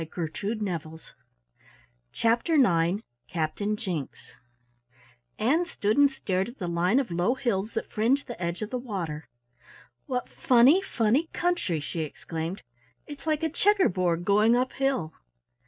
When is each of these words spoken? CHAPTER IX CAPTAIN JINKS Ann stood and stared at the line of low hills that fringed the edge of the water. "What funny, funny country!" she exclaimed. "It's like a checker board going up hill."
CHAPTER 2.11 2.53
IX 2.55 3.03
CAPTAIN 3.29 3.75
JINKS 3.77 4.31
Ann 5.37 5.65
stood 5.67 5.95
and 5.95 6.09
stared 6.09 6.49
at 6.49 6.57
the 6.57 6.67
line 6.67 6.99
of 6.99 7.11
low 7.11 7.35
hills 7.35 7.73
that 7.75 7.85
fringed 7.91 8.25
the 8.25 8.41
edge 8.41 8.63
of 8.63 8.71
the 8.71 8.79
water. 8.79 9.29
"What 10.07 10.27
funny, 10.27 10.81
funny 10.81 11.29
country!" 11.33 11.79
she 11.79 11.99
exclaimed. 11.99 12.63
"It's 13.05 13.27
like 13.27 13.43
a 13.43 13.49
checker 13.49 13.89
board 13.89 14.25
going 14.25 14.55
up 14.55 14.71
hill." 14.73 15.13